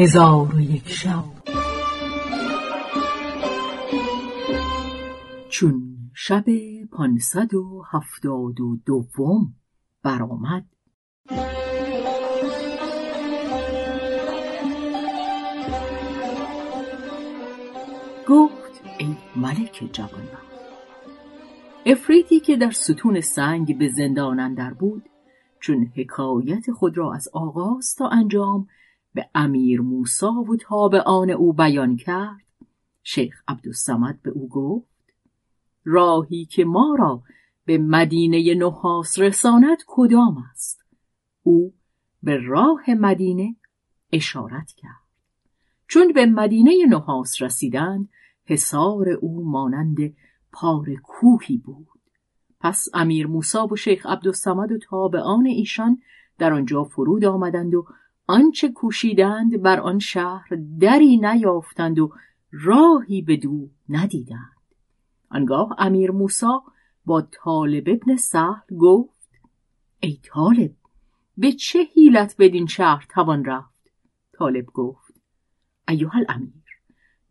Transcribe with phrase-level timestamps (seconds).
[0.00, 1.24] هزار و یک شب.
[5.48, 6.44] چون شب
[6.92, 9.54] پانصد و هفتاد و دوم
[10.02, 10.64] برآمد.
[18.28, 20.48] گفت ای ملک جوانبخت
[21.86, 25.02] افریتی که در ستون سنگ به زندان اندر بود
[25.60, 28.66] چون حکایت خود را از آغاز تا انجام
[29.14, 32.44] به امیر موسا و تابعان او بیان کرد.
[33.02, 35.14] شیخ عبدالسمد به او گفت
[35.84, 37.22] راهی که ما را
[37.64, 40.84] به مدینه نحاس رساند کدام است؟
[41.42, 41.74] او
[42.22, 43.56] به راه مدینه
[44.12, 45.08] اشارت کرد.
[45.88, 48.08] چون به مدینه نحاس رسیدند
[48.44, 49.96] حصار او مانند
[50.52, 52.00] پار کوهی بود.
[52.60, 56.02] پس امیر موسا و شیخ عبدالسمد و تابعان ایشان
[56.38, 57.86] در آنجا فرود آمدند و
[58.30, 60.48] آنچه کوشیدند بر آن شهر
[60.80, 62.12] دری نیافتند و
[62.52, 64.58] راهی به دو ندیدند.
[65.30, 66.62] آنگاه امیر موسا
[67.04, 69.28] با طالب ابن سهل گفت
[70.00, 70.74] ای طالب
[71.36, 73.90] به چه حیلت بدین شهر توان رفت؟
[74.32, 75.14] طالب گفت
[75.88, 76.64] ایوه الامیر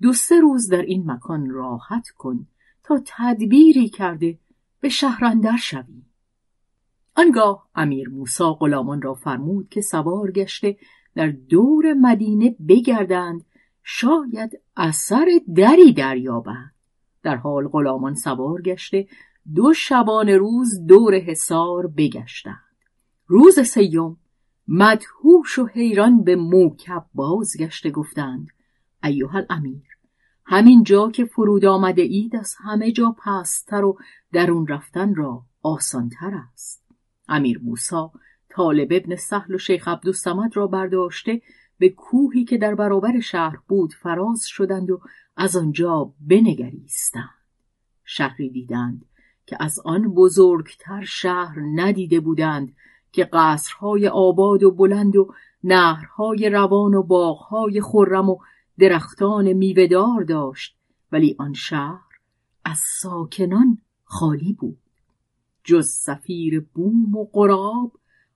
[0.02, 2.48] دو سه روز در این مکان راحت کن
[2.84, 4.40] تا تدبیری کرده
[4.80, 6.07] به شهرندر شوی.
[7.18, 10.78] آنگاه امیر موسا غلامان را فرمود که سوار گشته
[11.16, 13.46] در دور مدینه بگردند
[13.84, 16.74] شاید اثر دری دریابند.
[17.24, 19.08] در حال غلامان سوار گشته
[19.56, 22.64] دو شبان روز دور حصار بگشتند.
[23.28, 24.18] روز سیوم
[24.68, 28.48] مدهوش و حیران به موکب بازگشته گفتند
[29.04, 29.88] ایوه الامیر
[30.46, 33.98] همین جا که فرود آمده اید از همه جا پستر و
[34.34, 36.87] درون رفتن را آسانتر است.
[37.28, 38.12] امیر موسا
[38.50, 41.42] طالب ابن سهل و شیخ عبدالسمد را برداشته
[41.80, 45.02] به کوهی که در برابر شهر بود فراز شدند و
[45.38, 47.30] از آنجا بنگریستند.
[48.04, 49.06] شهری دیدند
[49.46, 52.76] که از آن بزرگتر شهر ندیده بودند
[53.12, 55.34] که قصرهای آباد و بلند و
[55.64, 58.38] نهرهای روان و باغهای خرم و
[58.80, 60.78] درختان میوهدار داشت
[61.12, 62.02] ولی آن شهر
[62.66, 64.87] از ساکنان خالی بود.
[65.68, 67.92] جز سفیر بوم و قراب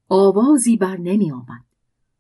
[0.10, 1.66] آوازی بر نمی آمد.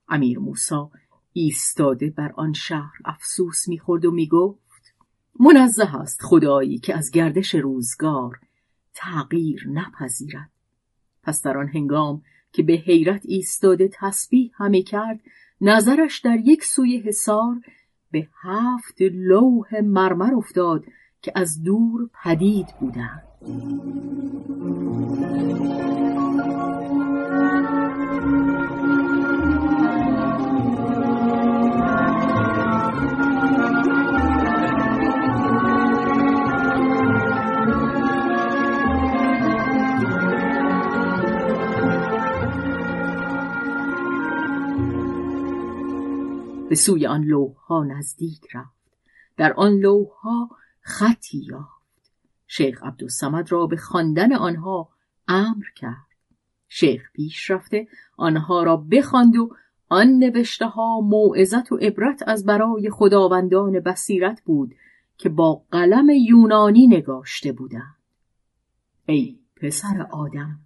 [0.09, 0.91] امیر موسا
[1.33, 4.93] ایستاده بر آن شهر افسوس می‌خورد و می‌گفت
[5.39, 8.39] منزه است خدایی که از گردش روزگار
[8.93, 10.49] تغییر نپذیرد.
[11.23, 15.19] پس در آن هنگام که به حیرت ایستاده تسبیح همه کرد
[15.61, 17.61] نظرش در یک سوی حصار
[18.11, 20.85] به هفت لوح مرمر افتاد
[21.21, 23.30] که از دور پدید بودند.
[23.41, 23.47] به
[46.75, 48.69] سوی آن لوحها نزدیک رفت.
[49.37, 50.49] در آن لوحها
[50.81, 51.80] خطی یافت.
[52.53, 54.89] شیخ عبدالسمد را به خواندن آنها
[55.27, 56.07] امر کرد.
[56.67, 59.55] شیخ پیش رفته آنها را بخواند و
[59.89, 64.75] آن نوشته ها موعظت و عبرت از برای خداوندان بصیرت بود
[65.17, 67.95] که با قلم یونانی نگاشته بودند.
[69.05, 70.59] ای پسر آدم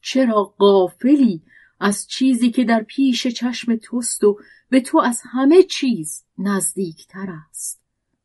[0.00, 1.42] چرا قافلی
[1.80, 4.38] از چیزی که در پیش چشم توست و
[4.68, 7.82] به تو از همه چیز نزدیکتر است؟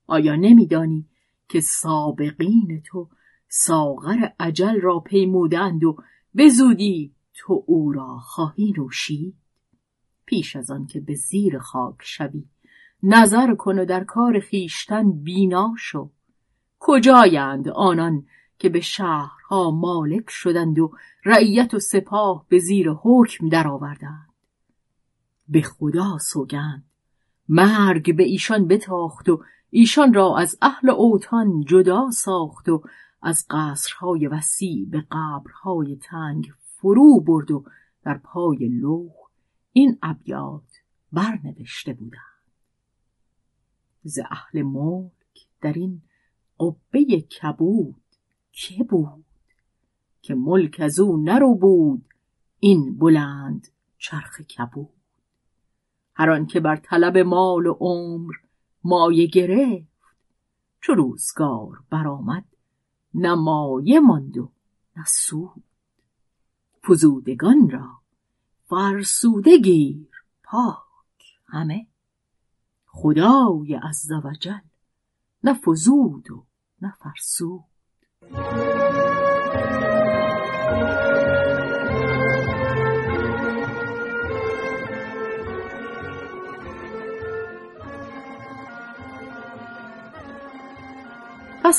[0.07, 1.05] آیا نمیدانی
[1.49, 3.09] که سابقین تو
[3.47, 5.97] ساغر عجل را پیمودند و
[6.33, 9.35] به زودی تو او را خواهی نوشید.
[10.25, 12.45] پیش از آن که به زیر خاک شوی
[13.03, 16.09] نظر کن و در کار خیشتن بینا شو.
[16.79, 18.25] کجایند آنان
[18.59, 20.91] که به شهرها مالک شدند و
[21.25, 24.29] رعیت و سپاه به زیر حکم درآوردند؟
[25.47, 26.83] به خدا سوگند
[27.49, 32.83] مرگ به ایشان بتاخت و ایشان را از اهل اوتان جدا ساخت و
[33.21, 37.63] از قصرهای وسیع به قبرهای تنگ فرو برد و
[38.03, 39.11] در پای لوح
[39.73, 40.79] این ابیات
[41.11, 42.23] برنوشته بودند.
[44.03, 46.01] ز اهل ملک در این
[46.59, 48.03] قبه کبود
[48.51, 49.25] که بود؟
[50.21, 52.05] که ملک از او نرو بود
[52.59, 53.67] این بلند
[53.97, 54.89] چرخ کبود؟
[56.15, 58.33] هر که بر طلب مال و عمر
[58.89, 59.87] مایه گرفت
[60.81, 62.45] چو روزگار برآمد
[63.13, 64.51] نه مایه ماند و
[64.97, 65.63] نه سود.
[66.87, 67.89] فزودگان را
[68.69, 70.09] فرسوده گیر
[70.43, 71.87] پاک همه.
[72.85, 74.59] خدای عزوجل
[75.43, 76.45] نه فزود و
[76.81, 77.63] نه فرسود.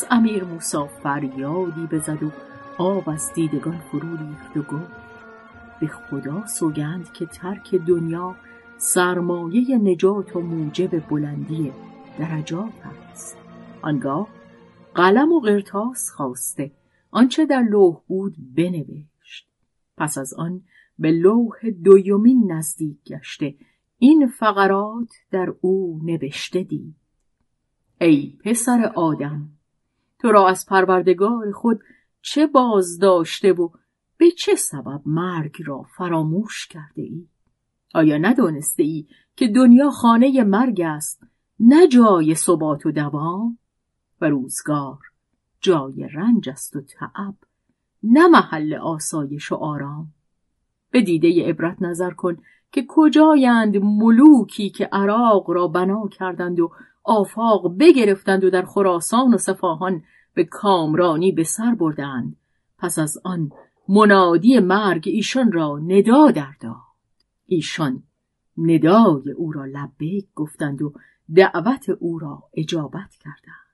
[0.01, 2.31] پس امیر موسا فریادی بزد و
[2.79, 4.93] آب از دیدگان فرو ریخت و گفت
[5.81, 8.37] به خدا سوگند که ترک دنیا
[8.79, 11.73] سرمایه نجات و موجب بلندی
[12.19, 12.73] درجات
[13.13, 13.37] است.
[13.83, 14.29] آنگاه
[14.95, 16.73] قلم و قرتاس خواسته
[17.11, 19.49] آنچه در لوح بود بنوشت.
[19.97, 20.63] پس از آن
[20.99, 23.55] به لوح دویمین نزدیک گشته
[23.99, 26.97] این فقرات در او نوشته دید.
[28.01, 29.60] ای پسر آدم
[30.21, 31.81] تو را از پروردگار خود
[32.23, 33.69] چه باز داشته و
[34.17, 37.29] به چه سبب مرگ را فراموش کرده ای؟
[37.95, 39.07] آیا ندانسته ای
[39.37, 41.23] که دنیا خانه مرگ است
[41.61, 43.59] نه جای ثبات و دوام
[44.21, 44.99] و روزگار
[45.61, 47.35] جای رنج است و تعب
[48.03, 50.13] نه محل آسایش و آرام
[50.91, 52.37] به دیده عبرت نظر کن
[52.73, 56.73] که کجایند ملوکی که عراق را بنا کردند و
[57.05, 60.03] آفاق بگرفتند و در خراسان و صفاهان
[60.35, 62.37] به کامرانی به سر بردند.
[62.79, 63.51] پس از آن
[63.89, 66.55] منادی مرگ ایشان را ندا در
[67.47, 68.03] ایشان
[68.59, 70.93] ندای او را لبیک گفتند و
[71.35, 73.71] دعوت او را اجابت کردند.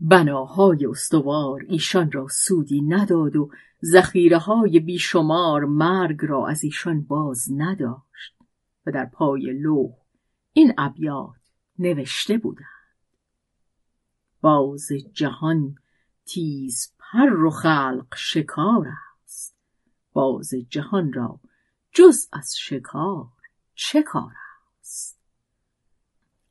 [0.00, 3.50] بناهای استوار ایشان را سودی نداد و
[3.84, 8.38] ذخیره های بیشمار مرگ را از ایشان باز نداشت.
[8.86, 9.90] و در پای لوح
[10.52, 11.37] این ابیات
[11.78, 12.66] نوشته بودند.
[14.40, 15.78] باز جهان
[16.24, 18.88] تیز پر و خلق شکار
[19.24, 19.56] است.
[20.12, 21.40] باز جهان را
[21.92, 23.26] جز از شکار
[23.74, 24.32] چه کار
[24.80, 25.18] است؟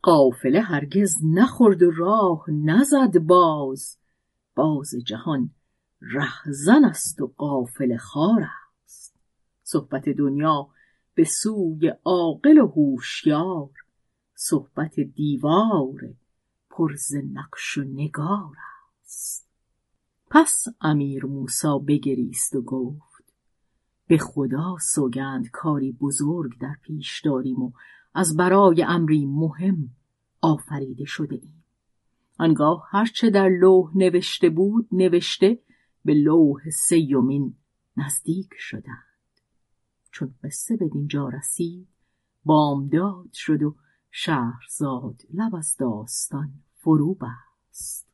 [0.01, 3.97] قافله هرگز نخورد و راه نزد باز.
[4.56, 5.50] باز جهان
[6.01, 8.47] رهزن است و قافل خار
[8.83, 9.15] است.
[9.63, 10.69] صحبت دنیا
[11.13, 13.69] به سوی عاقل و هوشیار.
[14.39, 16.13] صحبت دیوار
[16.69, 18.56] پرز نقش و نگار
[19.04, 19.50] است.
[20.30, 23.34] پس امیر موسا بگریست و گفت
[24.07, 27.72] به خدا سوگند کاری بزرگ در پیش داریم و
[28.13, 29.89] از برای امری مهم
[30.42, 31.63] آفریده شده ایم.
[32.39, 35.60] آنگاه هرچه در لوح نوشته بود نوشته
[36.06, 37.56] به لوح سیومین
[37.98, 39.04] نزدیک شدند.
[40.12, 41.88] چون قصه به دینجا رسید
[42.45, 43.75] بامداد شد و
[44.12, 48.07] شهرزاد لب از داستان فرو بست.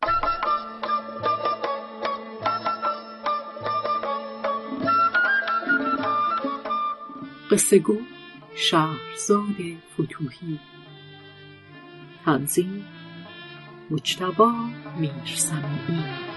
[7.51, 7.97] قصه گو
[8.55, 9.55] شهرزاد
[9.93, 10.59] فتوهی
[12.25, 12.85] تنظیم
[13.91, 14.53] مجتبا
[14.99, 16.32] میرسمی